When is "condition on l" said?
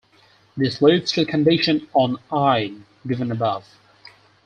1.29-2.71